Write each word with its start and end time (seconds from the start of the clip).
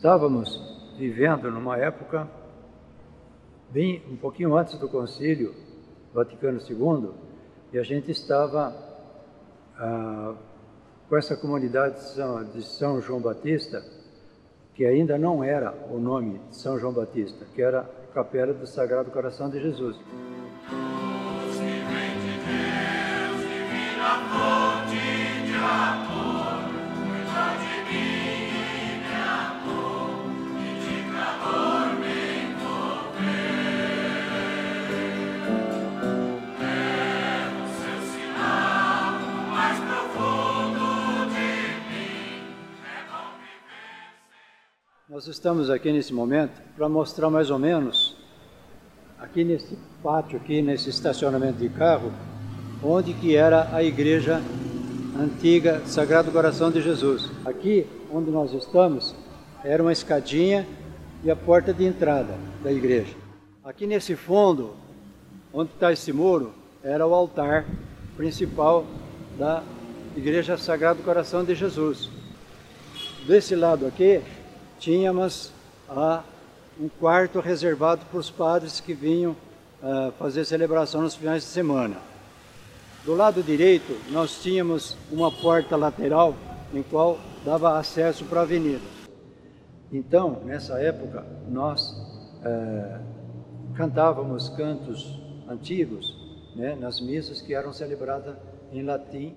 Estávamos 0.00 0.58
vivendo 0.96 1.50
numa 1.50 1.76
época 1.76 2.26
bem 3.68 4.02
um 4.10 4.16
pouquinho 4.16 4.56
antes 4.56 4.78
do 4.78 4.88
Concílio 4.88 5.54
Vaticano 6.14 6.58
II 6.58 7.10
e 7.70 7.78
a 7.78 7.82
gente 7.82 8.10
estava 8.10 8.74
ah, 9.76 10.34
com 11.06 11.16
essa 11.18 11.36
comunidade 11.36 11.96
de 11.96 12.14
São, 12.14 12.44
de 12.44 12.62
São 12.62 13.02
João 13.02 13.20
Batista 13.20 13.84
que 14.72 14.86
ainda 14.86 15.18
não 15.18 15.44
era 15.44 15.70
o 15.90 15.98
nome 15.98 16.38
de 16.48 16.56
São 16.56 16.78
João 16.78 16.94
Batista, 16.94 17.44
que 17.54 17.60
era 17.60 17.82
Capela 18.14 18.54
do 18.54 18.66
Sagrado 18.66 19.10
Coração 19.10 19.50
de 19.50 19.60
Jesus. 19.60 19.98
Nós 45.20 45.28
estamos 45.28 45.68
aqui 45.68 45.92
nesse 45.92 46.14
momento 46.14 46.62
para 46.74 46.88
mostrar 46.88 47.28
mais 47.28 47.50
ou 47.50 47.58
menos, 47.58 48.16
aqui 49.18 49.44
nesse 49.44 49.76
pátio, 50.02 50.38
aqui 50.38 50.62
nesse 50.62 50.88
estacionamento 50.88 51.58
de 51.58 51.68
carro, 51.68 52.10
onde 52.82 53.12
que 53.12 53.36
era 53.36 53.68
a 53.76 53.84
igreja 53.84 54.40
antiga 55.20 55.82
Sagrado 55.84 56.32
Coração 56.32 56.70
de 56.70 56.80
Jesus. 56.80 57.28
Aqui, 57.44 57.86
onde 58.10 58.30
nós 58.30 58.54
estamos, 58.54 59.14
era 59.62 59.82
uma 59.82 59.92
escadinha 59.92 60.66
e 61.22 61.30
a 61.30 61.36
porta 61.36 61.74
de 61.74 61.84
entrada 61.84 62.38
da 62.64 62.72
igreja. 62.72 63.14
Aqui 63.62 63.86
nesse 63.86 64.16
fundo, 64.16 64.74
onde 65.52 65.70
está 65.70 65.92
esse 65.92 66.14
muro, 66.14 66.54
era 66.82 67.06
o 67.06 67.12
altar 67.12 67.66
principal 68.16 68.86
da 69.38 69.62
Igreja 70.16 70.56
Sagrado 70.56 71.02
Coração 71.02 71.44
de 71.44 71.54
Jesus. 71.54 72.08
Desse 73.26 73.54
lado 73.54 73.86
aqui, 73.86 74.22
tínhamos 74.80 75.52
ah, 75.88 76.24
um 76.80 76.88
quarto 76.88 77.38
reservado 77.38 78.04
para 78.06 78.18
os 78.18 78.30
padres 78.30 78.80
que 78.80 78.94
vinham 78.94 79.36
ah, 79.82 80.10
fazer 80.18 80.44
celebração 80.44 81.02
nos 81.02 81.14
finais 81.14 81.44
de 81.44 81.48
semana. 81.48 81.96
Do 83.04 83.14
lado 83.14 83.42
direito, 83.42 83.96
nós 84.10 84.42
tínhamos 84.42 84.96
uma 85.10 85.30
porta 85.30 85.76
lateral 85.76 86.34
em 86.74 86.82
qual 86.82 87.18
dava 87.44 87.78
acesso 87.78 88.24
para 88.24 88.40
a 88.40 88.42
avenida. 88.42 88.84
Então, 89.92 90.42
nessa 90.44 90.78
época, 90.80 91.24
nós 91.48 91.94
eh, 92.44 93.00
cantávamos 93.74 94.50
cantos 94.50 95.18
antigos 95.48 96.14
né, 96.54 96.76
nas 96.78 97.00
missas 97.00 97.40
que 97.40 97.54
eram 97.54 97.72
celebradas 97.72 98.36
em 98.70 98.82
latim. 98.82 99.34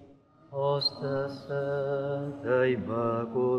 Hosta 0.55 1.29
Santa 1.29 2.67
Imaculada, 2.67 3.49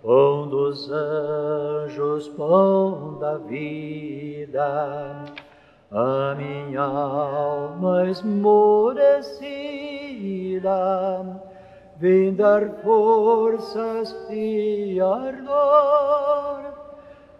pão 0.00 0.46
dos 0.46 0.88
anjos, 0.92 2.28
pão 2.28 3.18
da 3.18 3.36
vida, 3.38 5.24
a 5.90 6.36
minha 6.36 6.82
alma 6.82 8.08
esmorecida, 8.08 9.10
vem 11.96 12.32
dar 12.32 12.70
forças 12.84 14.14
e 14.30 15.00
ardor, 15.00 16.62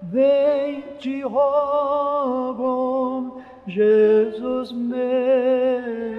vem 0.02 0.80
te 0.98 1.22
rogo, 1.22 2.52
Jesus 3.68 4.72
meu, 4.72 6.12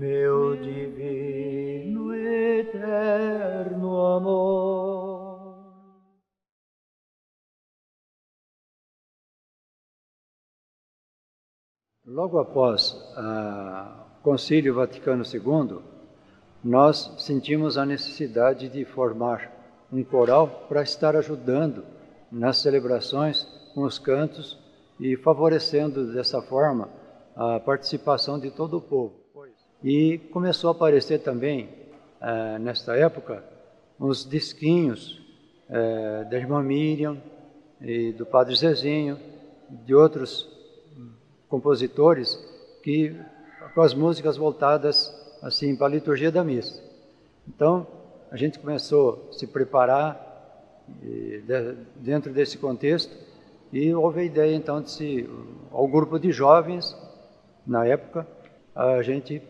meu 0.00 0.56
divino 0.56 2.14
eterno 2.14 4.00
amor. 4.00 5.60
Logo 12.06 12.38
após 12.38 12.92
o 13.14 14.22
Concílio 14.22 14.74
Vaticano 14.74 15.22
II, 15.22 15.82
nós 16.64 17.14
sentimos 17.18 17.76
a 17.76 17.84
necessidade 17.84 18.70
de 18.70 18.86
formar 18.86 19.52
um 19.92 20.02
coral 20.02 20.64
para 20.66 20.82
estar 20.82 21.14
ajudando 21.14 21.84
nas 22.32 22.56
celebrações 22.56 23.44
com 23.74 23.82
os 23.82 23.98
cantos 23.98 24.58
e 24.98 25.14
favorecendo 25.18 26.10
dessa 26.14 26.40
forma 26.40 26.88
a 27.36 27.60
participação 27.60 28.40
de 28.40 28.50
todo 28.50 28.78
o 28.78 28.80
povo. 28.80 29.19
E 29.82 30.18
começou 30.30 30.68
a 30.68 30.72
aparecer 30.72 31.20
também, 31.20 31.68
eh, 32.20 32.58
nesta 32.58 32.94
época, 32.96 33.42
uns 33.98 34.28
disquinhos 34.28 35.22
eh, 35.70 36.26
da 36.30 36.36
irmã 36.36 36.62
Miriam 36.62 37.16
e 37.80 38.12
do 38.12 38.26
padre 38.26 38.54
Zezinho, 38.54 39.18
de 39.70 39.94
outros 39.94 40.48
compositores, 41.48 42.36
que 42.82 43.16
com 43.74 43.80
as 43.80 43.94
músicas 43.94 44.36
voltadas 44.36 45.14
assim 45.42 45.74
para 45.74 45.86
a 45.86 45.90
liturgia 45.90 46.30
da 46.30 46.44
missa. 46.44 46.82
Então, 47.48 47.86
a 48.30 48.36
gente 48.36 48.58
começou 48.58 49.28
a 49.30 49.32
se 49.32 49.46
preparar 49.46 50.84
e, 51.02 51.42
de, 51.46 51.76
dentro 51.96 52.32
desse 52.32 52.58
contexto 52.58 53.16
e 53.72 53.94
houve 53.94 54.20
a 54.20 54.24
ideia 54.24 54.54
então 54.54 54.82
de 54.82 54.90
se, 54.90 55.28
ao 55.70 55.86
grupo 55.88 56.18
de 56.18 56.32
jovens, 56.32 56.96
na 57.66 57.86
época, 57.86 58.26
a 58.74 59.00
gente 59.02 59.42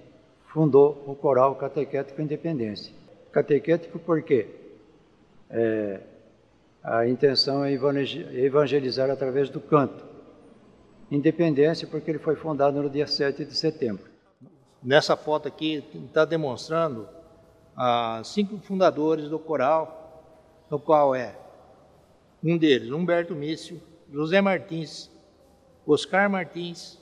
fundou 0.52 1.04
o 1.06 1.14
Coral 1.14 1.54
Catequético 1.54 2.20
Independência. 2.20 2.92
Catequético 3.32 3.98
por 3.98 4.22
quê? 4.22 4.48
É, 5.48 6.00
a 6.82 7.06
intenção 7.06 7.64
é 7.64 7.72
evangelizar 7.72 9.10
através 9.10 9.48
do 9.48 9.60
canto. 9.60 10.04
Independência 11.10 11.86
porque 11.86 12.10
ele 12.10 12.18
foi 12.18 12.36
fundado 12.36 12.82
no 12.82 12.90
dia 12.90 13.06
7 13.06 13.44
de 13.44 13.56
setembro. 13.56 14.04
Nessa 14.82 15.16
foto 15.16 15.46
aqui 15.46 15.84
está 16.06 16.24
demonstrando 16.24 17.08
ah, 17.76 18.20
cinco 18.24 18.58
fundadores 18.58 19.28
do 19.28 19.38
coral, 19.38 20.66
no 20.70 20.78
qual 20.78 21.14
é 21.14 21.36
um 22.42 22.56
deles, 22.56 22.90
Humberto 22.90 23.34
Mício, 23.34 23.80
José 24.10 24.40
Martins, 24.40 25.10
Oscar 25.86 26.30
Martins, 26.30 26.98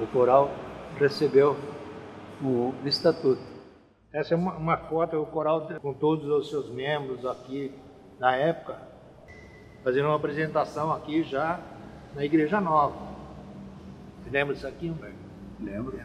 o 0.00 0.06
coral 0.06 0.50
recebeu 0.98 1.56
o 2.42 2.72
estatuto. 2.84 3.42
Essa 4.12 4.34
é 4.34 4.36
uma, 4.36 4.54
uma 4.54 4.76
foto 4.76 5.16
do 5.16 5.26
coral 5.26 5.68
com 5.80 5.92
todos 5.92 6.26
os 6.26 6.48
seus 6.48 6.70
membros 6.70 7.24
aqui 7.26 7.72
na 8.18 8.34
época, 8.36 8.76
fazendo 9.84 10.06
uma 10.06 10.16
apresentação 10.16 10.92
aqui 10.92 11.22
já 11.22 11.60
na 12.14 12.24
Igreja 12.24 12.60
Nova. 12.60 12.96
Você 14.22 14.30
lembra 14.30 14.54
disso 14.54 14.66
aqui, 14.66 14.88
Humberto? 14.90 15.16
Lembro. 15.60 16.00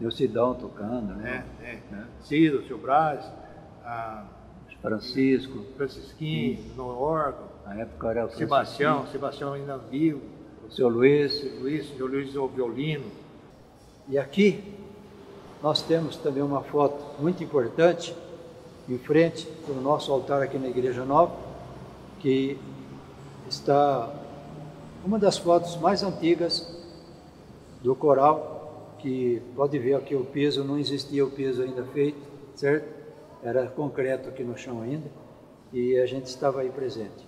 E 0.00 0.06
o 0.06 0.10
Sidão 0.10 0.54
tocando, 0.54 1.14
né? 1.16 1.44
É, 1.62 1.64
é. 1.66 1.72
é. 1.92 2.04
Cido, 2.20 2.66
seu 2.66 2.78
Brás, 2.78 3.30
a 3.84 4.24
Francisco. 4.82 5.64
Francisquinho, 5.76 6.58
no 6.76 6.86
órgão. 6.86 7.48
Na 7.66 7.74
época 7.74 8.10
era 8.10 8.26
o 8.26 8.30
Sebastião, 8.30 9.06
Sebastião 9.08 9.52
ainda 9.52 9.76
vivo. 9.76 10.20
O 10.66 10.72
seu 10.72 10.88
Luiz. 10.88 11.42
O 11.42 11.60
Luiz, 11.60 12.00
o 12.00 12.06
Luiz 12.06 12.34
o 12.34 12.46
violino. 12.48 13.04
E 14.08 14.18
aqui 14.18 14.62
nós 15.62 15.82
temos 15.82 16.16
também 16.16 16.42
uma 16.42 16.62
foto 16.62 17.20
muito 17.20 17.44
importante 17.44 18.14
em 18.88 18.98
frente 18.98 19.46
do 19.66 19.80
nosso 19.80 20.10
altar 20.12 20.42
aqui 20.42 20.58
na 20.58 20.68
Igreja 20.68 21.04
Nova, 21.04 21.32
que 22.18 22.58
está 23.48 24.12
uma 25.04 25.18
das 25.18 25.38
fotos 25.38 25.76
mais 25.76 26.02
antigas 26.02 26.66
do 27.82 27.94
coral, 27.94 28.96
que 28.98 29.40
pode 29.54 29.78
ver 29.78 29.94
aqui 29.94 30.14
o 30.14 30.24
piso, 30.24 30.64
não 30.64 30.78
existia 30.78 31.24
o 31.24 31.30
piso 31.30 31.62
ainda 31.62 31.84
feito, 31.84 32.18
certo? 32.54 32.99
Era 33.42 33.66
concreto 33.68 34.28
aqui 34.28 34.44
no 34.44 34.56
chão 34.56 34.82
ainda, 34.82 35.10
e 35.72 35.98
a 35.98 36.04
gente 36.04 36.26
estava 36.26 36.60
aí 36.60 36.70
presente. 36.70 37.26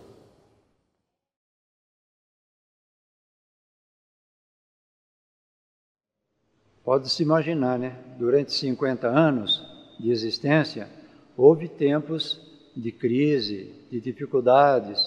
Pode-se 6.84 7.22
imaginar, 7.22 7.78
né? 7.78 7.96
Durante 8.18 8.52
50 8.52 9.06
anos 9.06 9.64
de 9.98 10.10
existência, 10.10 10.88
houve 11.36 11.68
tempos 11.68 12.40
de 12.76 12.90
crise, 12.90 13.72
de 13.90 14.00
dificuldades, 14.00 15.00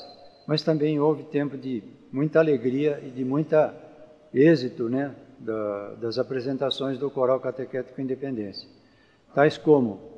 mas 0.48 0.64
também 0.64 1.00
houve 1.00 1.24
tempo 1.26 1.58
de 1.58 1.84
muita 2.12 2.40
alegria 2.40 3.02
e 3.06 3.10
de 3.10 3.26
muita 3.26 3.76
êxito, 4.34 4.90
né? 4.90 5.14
Da, 5.38 5.96
das 5.96 6.18
apresentações 6.18 6.98
do 6.98 7.12
Coral 7.12 7.40
Catequético 7.42 8.00
Independência. 8.00 8.68
Tais 9.34 9.58
como 9.58 10.15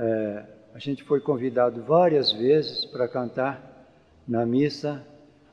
é, 0.00 0.44
a 0.74 0.78
gente 0.78 1.04
foi 1.04 1.20
convidado 1.20 1.82
várias 1.82 2.32
vezes 2.32 2.86
para 2.86 3.06
cantar 3.06 3.86
na 4.26 4.46
missa 4.46 5.06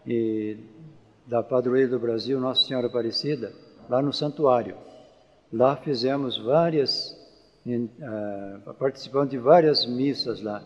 e, 0.06 0.56
da 1.26 1.44
Padroeira 1.44 1.90
do 1.90 2.00
Brasil, 2.00 2.40
Nossa 2.40 2.66
Senhora 2.66 2.88
Aparecida, 2.88 3.52
lá 3.90 4.02
no 4.02 4.14
santuário. 4.14 4.78
Lá 5.52 5.76
fizemos 5.76 6.38
várias, 6.38 7.12
uh, 7.66 8.74
participando 8.76 9.32
de 9.32 9.38
várias 9.38 9.86
missas 9.86 10.42
lá, 10.42 10.64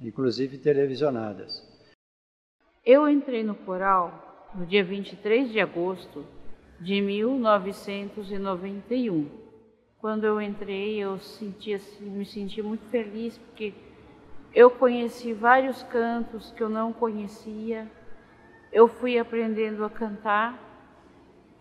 inclusive 0.00 0.56
televisionadas. 0.58 1.62
Eu 2.84 3.08
entrei 3.08 3.42
no 3.42 3.54
coral 3.54 4.48
no 4.54 4.64
dia 4.64 4.82
23 4.82 5.50
de 5.50 5.60
agosto 5.60 6.24
de 6.80 7.02
1991. 7.02 9.49
Quando 10.00 10.24
eu 10.24 10.40
entrei, 10.40 10.96
eu 10.96 11.18
senti, 11.18 11.74
assim, 11.74 12.06
me 12.06 12.24
senti 12.24 12.62
muito 12.62 12.88
feliz 12.88 13.36
porque 13.36 13.74
eu 14.54 14.70
conheci 14.70 15.34
vários 15.34 15.82
cantos 15.82 16.50
que 16.56 16.62
eu 16.62 16.70
não 16.70 16.90
conhecia. 16.90 17.86
Eu 18.72 18.88
fui 18.88 19.18
aprendendo 19.18 19.84
a 19.84 19.90
cantar 19.90 20.58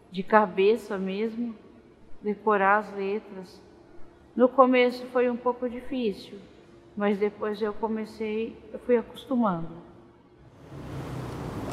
de 0.09 0.23
cabeça 0.23 0.97
mesmo 0.97 1.53
decorar 2.21 2.77
as 2.77 2.95
letras. 2.95 3.61
No 4.33 4.47
começo 4.47 5.05
foi 5.07 5.29
um 5.29 5.35
pouco 5.35 5.69
difícil, 5.69 6.39
mas 6.95 7.17
depois 7.17 7.61
eu 7.61 7.73
comecei, 7.73 8.55
eu 8.71 8.79
fui 8.79 8.95
acostumando. 8.95 9.67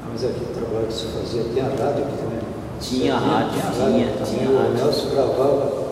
Mas 0.08 0.24
aqui 0.24 0.40
o 0.40 0.52
trabalho 0.52 0.88
que 0.88 0.92
você 0.92 1.16
fazia, 1.16 1.44
tinha 1.44 1.64
rádio 1.64 2.04
aqui 2.04 2.16
também? 2.16 2.40
Tinha 2.80 3.14
rádio, 3.14 3.60
tinha, 3.60 3.72
tinha, 3.72 4.24
tinha 4.24 4.58
rádio. 4.58 4.72
O 4.72 4.74
Nelson 4.74 5.10
gravava. 5.10 5.85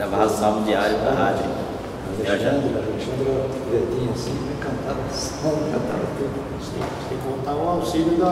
Dava 0.00 0.26
salvo 0.30 0.64
diário 0.64 0.96
para 1.00 1.10
a 1.10 1.14
rádio. 1.14 1.44
Alexandre, 2.26 2.74
Alexandre 2.74 3.24
Vetinha 3.70 4.10
assim, 4.12 4.32
cantava 4.58 5.10
som, 5.10 5.50
cantava 5.70 6.06
tudo. 6.16 6.40
Sem 7.06 7.18
contar 7.18 7.54
o 7.54 7.68
auxílio 7.68 8.16
da, 8.16 8.30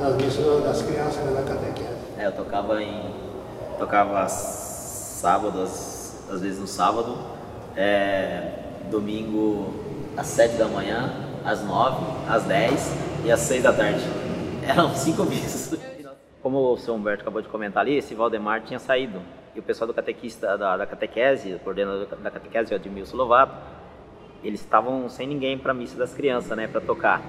das 0.00 0.16
missas 0.16 0.64
das 0.64 0.82
crianças 0.82 1.24
da 1.32 1.42
catequese. 1.42 1.98
É, 2.18 2.26
eu 2.26 2.32
tocava 2.32 2.82
em. 2.82 3.14
tocava 3.78 4.28
sábado, 4.28 5.62
às, 5.62 6.28
às 6.32 6.40
vezes 6.40 6.58
no 6.58 6.66
sábado, 6.66 7.16
é, 7.76 8.54
domingo 8.90 9.72
às 10.16 10.26
sete 10.26 10.56
da 10.56 10.66
manhã, 10.66 11.14
às 11.44 11.62
nove, 11.64 12.04
às 12.28 12.42
dez 12.42 12.92
e 13.24 13.30
às 13.30 13.38
seis 13.38 13.62
da 13.62 13.72
tarde. 13.72 14.02
Eram 14.66 14.92
cinco 14.96 15.22
missas. 15.22 15.78
Como 16.42 16.72
o 16.72 16.76
seu 16.76 16.92
Humberto 16.92 17.22
acabou 17.22 17.40
de 17.40 17.46
comentar 17.46 17.82
ali, 17.82 17.96
esse 17.96 18.16
Valdemar 18.16 18.62
tinha 18.62 18.80
saído. 18.80 19.20
E 19.58 19.60
o 19.60 19.62
pessoal 19.64 19.88
do 19.88 19.92
catequista, 19.92 20.56
da, 20.56 20.76
da 20.76 20.86
catequese, 20.86 21.54
o 21.54 21.58
coordenador 21.58 22.06
da 22.06 22.30
catequese, 22.30 22.72
o 22.72 22.76
Admilson 22.76 23.16
Lovato, 23.16 23.56
eles 24.44 24.60
estavam 24.60 25.08
sem 25.08 25.26
ninguém 25.26 25.58
para 25.58 25.72
a 25.72 25.74
missa 25.74 25.98
das 25.98 26.14
crianças, 26.14 26.56
né, 26.56 26.68
para 26.68 26.80
tocar. 26.80 27.20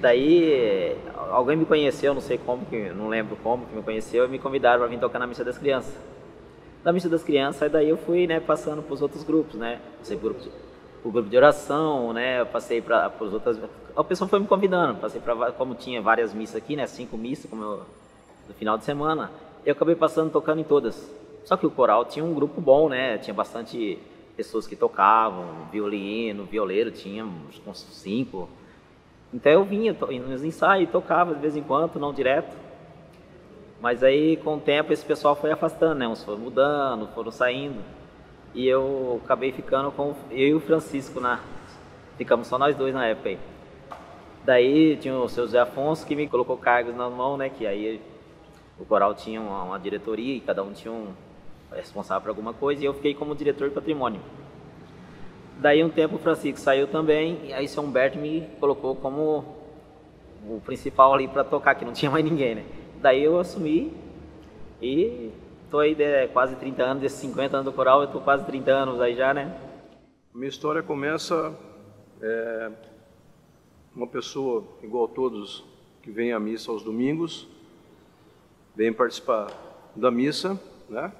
Daí, 0.00 0.96
alguém 1.30 1.54
me 1.54 1.66
conheceu, 1.66 2.14
não 2.14 2.22
sei 2.22 2.38
como, 2.38 2.64
que, 2.64 2.88
não 2.94 3.08
lembro 3.08 3.36
como, 3.42 3.66
que 3.66 3.76
me 3.76 3.82
conheceu, 3.82 4.24
e 4.24 4.28
me 4.28 4.38
convidaram 4.38 4.78
para 4.78 4.88
vir 4.88 4.98
tocar 4.98 5.18
na 5.18 5.26
missa 5.26 5.44
das 5.44 5.58
crianças 5.58 5.94
da 6.82 6.92
missa 6.92 7.08
das 7.10 7.22
crianças, 7.22 7.62
aí 7.62 7.68
daí 7.68 7.88
eu 7.90 7.96
fui, 7.96 8.26
né, 8.26 8.40
passando 8.40 8.82
para 8.82 8.92
os 8.94 9.02
outros 9.02 9.22
grupos, 9.22 9.54
né, 9.54 9.80
passei 9.98 10.16
por, 10.16 10.34
o 11.02 11.10
grupo 11.10 11.28
de 11.28 11.36
oração, 11.36 12.12
né, 12.14 12.40
eu 12.40 12.46
passei 12.46 12.80
para 12.80 13.10
os 13.20 13.32
outras, 13.34 13.58
a 13.94 14.04
pessoa 14.04 14.28
foi 14.28 14.38
me 14.38 14.46
convidando, 14.46 14.98
passei 14.98 15.20
para, 15.20 15.52
como 15.52 15.74
tinha 15.74 16.00
várias 16.00 16.32
missas 16.34 16.56
aqui, 16.56 16.76
né, 16.76 16.86
cinco 16.86 17.18
missas, 17.18 17.50
como 17.50 17.62
eu, 17.62 17.82
no 18.48 18.54
final 18.54 18.78
de 18.78 18.84
semana, 18.84 19.30
eu 19.64 19.72
acabei 19.72 19.94
passando, 19.94 20.30
tocando 20.30 20.60
em 20.60 20.64
todas. 20.64 21.23
Só 21.44 21.56
que 21.56 21.66
o 21.66 21.70
coral 21.70 22.04
tinha 22.04 22.24
um 22.24 22.34
grupo 22.34 22.60
bom, 22.60 22.88
né, 22.88 23.18
tinha 23.18 23.34
bastante 23.34 23.98
pessoas 24.36 24.66
que 24.66 24.74
tocavam, 24.74 25.68
violino, 25.70 26.44
violeiro, 26.44 26.90
tinha 26.90 27.24
uns 27.24 27.78
cinco. 27.92 28.48
Então 29.32 29.52
eu 29.52 29.64
vinha 29.64 29.92
nos 29.92 30.44
ensaios, 30.44 30.90
tocava 30.90 31.34
de 31.34 31.40
vez 31.40 31.56
em 31.56 31.62
quando, 31.62 31.98
não 31.98 32.12
direto. 32.12 32.56
Mas 33.80 34.02
aí, 34.02 34.36
com 34.38 34.56
o 34.56 34.60
tempo, 34.60 34.92
esse 34.92 35.04
pessoal 35.04 35.36
foi 35.36 35.52
afastando, 35.52 35.96
né? 35.96 36.08
Uns 36.08 36.24
foram 36.24 36.38
mudando, 36.38 37.06
foram 37.08 37.30
saindo. 37.30 37.82
E 38.54 38.66
eu 38.66 39.20
acabei 39.24 39.52
ficando 39.52 39.90
com 39.90 40.14
eu 40.30 40.48
e 40.48 40.54
o 40.54 40.60
Francisco 40.60 41.20
na. 41.20 41.40
Ficamos 42.16 42.46
só 42.46 42.56
nós 42.56 42.74
dois 42.76 42.94
na 42.94 43.06
época 43.06 43.30
aí. 43.30 43.38
Daí 44.44 44.96
tinha 44.96 45.14
o 45.14 45.28
seu 45.28 45.46
Zé 45.46 45.58
Afonso 45.58 46.06
que 46.06 46.14
me 46.14 46.28
colocou 46.28 46.56
cargos 46.56 46.94
na 46.96 47.10
mão, 47.10 47.36
né? 47.36 47.50
Que 47.50 47.66
aí 47.66 48.00
o 48.78 48.84
coral 48.84 49.14
tinha 49.14 49.40
uma, 49.40 49.64
uma 49.64 49.78
diretoria 49.78 50.36
e 50.36 50.40
cada 50.40 50.62
um 50.62 50.72
tinha 50.72 50.92
um 50.92 51.12
responsável 51.72 52.22
por 52.22 52.28
alguma 52.28 52.52
coisa 52.52 52.82
e 52.82 52.84
eu 52.84 52.94
fiquei 52.94 53.14
como 53.14 53.34
diretor 53.34 53.68
de 53.68 53.74
patrimônio. 53.74 54.20
Daí 55.58 55.82
um 55.82 55.90
tempo 55.90 56.16
o 56.16 56.18
Francisco 56.18 56.58
saiu 56.58 56.86
também 56.86 57.40
e 57.44 57.52
aí 57.52 57.64
o 57.64 57.68
seu 57.68 57.82
Humberto 57.82 58.18
me 58.18 58.46
colocou 58.60 58.94
como 58.96 59.44
o 60.48 60.60
principal 60.64 61.14
ali 61.14 61.26
para 61.26 61.44
tocar, 61.44 61.74
que 61.74 61.84
não 61.84 61.92
tinha 61.92 62.10
mais 62.10 62.24
ninguém, 62.24 62.56
né? 62.56 62.64
daí 63.04 63.22
eu 63.22 63.38
assumi 63.38 63.92
e 64.80 65.30
tô 65.70 65.78
aí 65.78 65.94
de 65.94 66.26
quase 66.28 66.56
30 66.56 66.82
anos, 66.82 67.02
desses 67.02 67.18
50 67.18 67.58
anos 67.58 67.70
do 67.70 67.76
coral, 67.76 68.00
eu 68.00 68.08
tô 68.08 68.18
quase 68.18 68.46
30 68.46 68.70
anos 68.70 68.98
aí 68.98 69.14
já, 69.14 69.34
né? 69.34 69.54
Minha 70.32 70.48
história 70.48 70.82
começa 70.82 71.54
é, 72.22 72.72
uma 73.94 74.06
pessoa 74.06 74.64
igual 74.82 75.06
todos 75.06 75.62
que 76.02 76.10
vem 76.10 76.32
à 76.32 76.40
missa 76.40 76.70
aos 76.70 76.82
domingos, 76.82 77.46
vem 78.74 78.90
participar 78.90 79.48
da 79.94 80.10
missa, 80.10 80.58
né? 80.88 81.12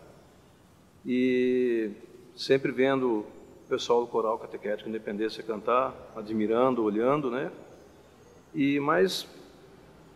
E 1.07 1.91
sempre 2.35 2.73
vendo 2.73 3.21
o 3.21 3.69
pessoal 3.69 4.01
do 4.01 4.07
coral 4.07 4.39
catequético 4.39 4.89
Independência 4.89 5.43
cantar, 5.43 5.95
admirando, 6.17 6.83
olhando, 6.83 7.31
né? 7.31 7.51
E 8.55 8.81
mais 8.81 9.29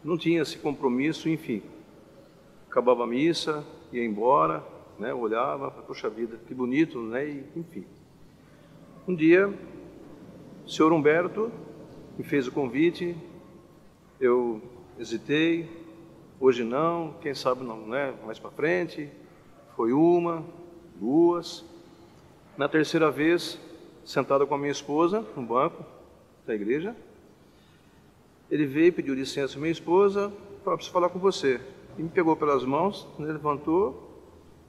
não 0.03 0.17
tinha 0.17 0.43
esse 0.43 0.59
compromisso, 0.59 1.29
enfim. 1.29 1.63
Acabava 2.71 3.05
a 3.05 3.07
missa, 3.07 3.65
ia 3.93 4.05
embora, 4.05 4.65
né, 4.99 5.13
olhava, 5.15 5.71
poxa 5.71 6.09
vida, 6.09 6.39
que 6.47 6.55
bonito, 6.55 7.01
né, 7.01 7.29
e, 7.29 7.45
enfim. 7.57 7.85
Um 9.07 9.15
dia, 9.15 9.49
o 10.65 10.69
senhor 10.69 10.93
Humberto 10.93 11.51
me 12.17 12.25
fez 12.25 12.47
o 12.47 12.53
convite, 12.53 13.17
eu 14.21 14.61
hesitei, 14.99 15.69
hoje 16.41 16.65
não, 16.65 17.15
quem 17.21 17.35
sabe 17.35 17.65
não, 17.65 17.87
né, 17.87 18.15
mais 18.25 18.39
para 18.39 18.51
frente. 18.51 19.09
Foi 19.77 19.93
uma, 19.93 20.45
duas. 20.99 21.65
Na 22.57 22.69
terceira 22.69 23.11
vez, 23.11 23.59
sentado 24.05 24.47
com 24.47 24.55
a 24.55 24.59
minha 24.59 24.73
esposa 24.73 25.25
no 25.37 25.43
banco 25.43 25.85
da 26.47 26.55
igreja, 26.55 26.97
ele 28.51 28.67
veio, 28.67 28.93
pediu 28.93 29.15
licença 29.15 29.57
à 29.57 29.61
minha 29.61 29.73
esposa, 29.73 30.33
preciso 30.65 30.91
falar 30.91 31.09
com 31.09 31.19
você. 31.19 31.61
E 31.97 32.03
me 32.03 32.09
pegou 32.09 32.37
pelas 32.37 32.65
mãos, 32.65 33.07
né, 33.19 33.33
levantou, 33.33 34.09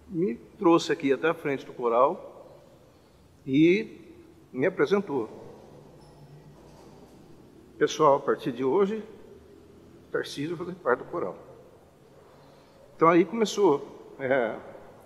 me 0.08 0.36
trouxe 0.58 0.92
aqui 0.92 1.14
até 1.14 1.30
a 1.30 1.34
frente 1.34 1.66
do 1.66 1.74
coral 1.74 2.58
e 3.46 3.98
me 4.52 4.66
apresentou. 4.66 5.30
Pessoal, 7.78 8.18
a 8.18 8.20
partir 8.20 8.52
de 8.52 8.64
hoje, 8.64 9.04
Tarcísio 10.12 10.58
fazer 10.58 10.74
parte 10.76 11.00
do 11.00 11.06
coral. 11.06 11.38
Então 12.96 13.08
aí 13.08 13.24
começou 13.24 14.16
é, 14.20 14.56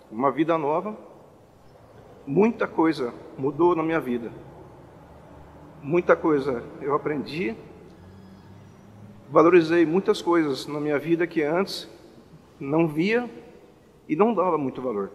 uma 0.10 0.32
vida 0.32 0.58
nova, 0.58 0.98
muita 2.25 2.68
coisa 2.68 3.13
mudou 3.38 3.75
na 3.75 3.84
minha 3.84 4.00
vida. 4.00 4.32
Muita 5.82 6.15
coisa 6.15 6.63
eu 6.82 6.96
aprendi, 6.96 7.56
valorizei 9.30 9.86
muitas 9.86 10.22
coisas 10.22 10.65
na 10.65 10.80
minha 10.80 10.98
vida 10.98 11.27
que 11.27 11.42
antes 11.42 11.89
não 12.60 12.88
via 12.88 13.30
e 14.08 14.15
não 14.15 14.34
dava 14.34 14.58
muito 14.58 14.82
valor. 14.82 15.12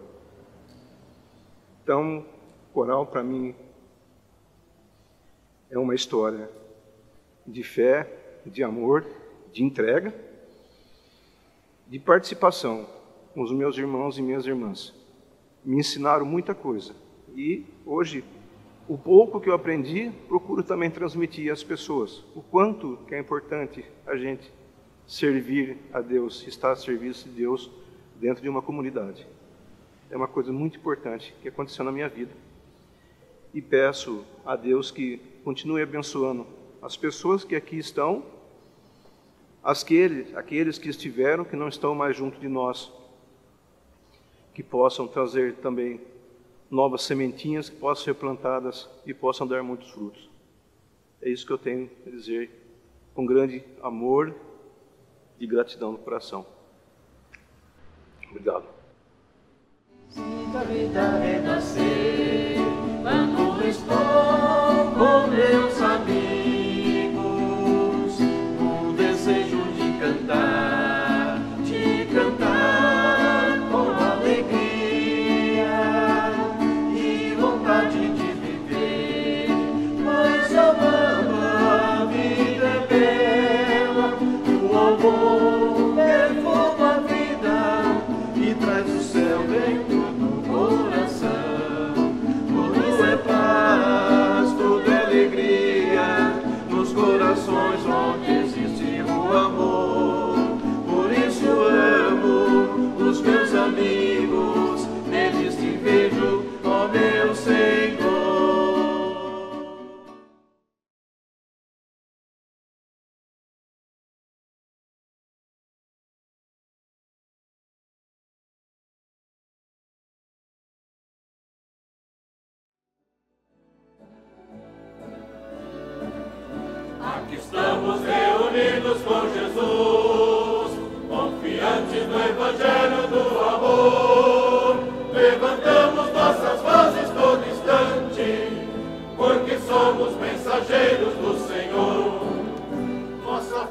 Então, 1.83 2.25
coral 2.73 3.05
para 3.05 3.23
mim 3.23 3.55
é 5.71 5.79
uma 5.79 5.95
história 5.95 6.49
de 7.47 7.63
fé, 7.63 8.41
de 8.45 8.63
amor, 8.63 9.05
de 9.51 9.63
entrega 9.63 10.13
de 11.89 11.97
participação 11.97 12.87
com 13.33 13.41
os 13.41 13.51
meus 13.51 13.75
irmãos 13.75 14.17
e 14.17 14.21
minhas 14.21 14.45
irmãs. 14.45 14.93
Me 15.63 15.77
ensinaram 15.77 16.25
muita 16.25 16.53
coisa. 16.53 16.93
E 17.35 17.65
hoje, 17.85 18.23
o 18.87 18.97
pouco 18.97 19.39
que 19.39 19.49
eu 19.49 19.53
aprendi, 19.53 20.11
procuro 20.27 20.63
também 20.63 20.89
transmitir 20.89 21.51
às 21.51 21.63
pessoas. 21.63 22.23
O 22.35 22.41
quanto 22.41 22.97
que 23.07 23.15
é 23.15 23.19
importante 23.19 23.85
a 24.07 24.15
gente 24.15 24.51
servir 25.09 25.77
a 25.91 26.01
Deus, 26.01 26.45
estar 26.47 26.71
a 26.71 26.75
serviço 26.75 27.27
de 27.27 27.35
Deus 27.35 27.69
dentro 28.15 28.43
de 28.43 28.49
uma 28.49 28.61
comunidade. 28.61 29.25
É 30.11 30.15
uma 30.15 30.27
coisa 30.27 30.51
muito 30.51 30.77
importante 30.77 31.33
que 31.41 31.47
aconteceu 31.47 31.83
na 31.83 31.91
minha 31.91 32.07
vida. 32.07 32.31
E 33.53 33.61
peço 33.61 34.23
a 34.45 34.55
Deus 34.55 34.91
que 34.91 35.19
continue 35.43 35.81
abençoando 35.81 36.45
as 36.81 36.95
pessoas 36.95 37.43
que 37.43 37.55
aqui 37.55 37.77
estão, 37.77 38.23
aqueles, 39.63 40.35
aqueles 40.35 40.77
que 40.77 40.89
estiveram, 40.89 41.43
que 41.43 41.55
não 41.55 41.67
estão 41.67 41.95
mais 41.95 42.15
junto 42.15 42.39
de 42.39 42.47
nós, 42.47 42.91
que 44.59 44.63
possam 44.63 45.07
trazer 45.07 45.55
também 45.55 46.01
novas 46.69 47.03
sementinhas 47.03 47.69
que 47.69 47.77
possam 47.77 48.03
ser 48.03 48.13
plantadas 48.15 48.89
e 49.05 49.13
possam 49.13 49.47
dar 49.47 49.63
muitos 49.63 49.89
frutos. 49.89 50.29
É 51.21 51.29
isso 51.29 51.45
que 51.45 51.53
eu 51.53 51.57
tenho 51.57 51.89
a 52.05 52.09
dizer 52.09 52.51
com 53.15 53.25
grande 53.25 53.63
amor 53.81 54.35
de 55.37 55.47
gratidão 55.47 55.93
no 55.93 55.97
coração. 55.97 56.45
Obrigado. 58.29 58.65
Sinta 60.09 60.59
a 60.59 60.63
vida 60.65 61.09
renascer 61.19 62.57
quando 63.01 63.48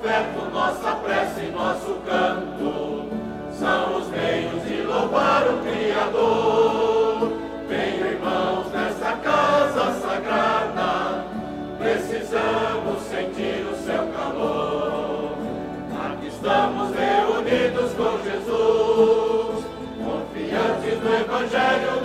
Afeto, 0.09 0.51
nossa 0.51 0.93
prece 1.05 1.41
e 1.45 1.51
nosso 1.51 2.01
canto 2.07 3.11
são 3.53 3.99
os 3.99 4.09
meios 4.09 4.65
de 4.65 4.81
louvar 4.81 5.43
o 5.47 5.59
Criador. 5.59 7.33
Venham, 7.69 8.13
irmãos, 8.13 8.73
nessa 8.73 9.13
casa 9.19 10.01
sagrada. 10.01 11.27
Precisamos 11.79 13.03
sentir 13.03 13.67
o 13.71 13.77
seu 13.85 14.07
calor. 14.17 15.37
Aqui 16.07 16.29
estamos 16.29 16.95
reunidos 16.97 17.93
com 17.93 18.19
Jesus, 18.25 19.67
confiantes 20.03 21.03
no 21.03 21.21
Evangelho 21.21 22.01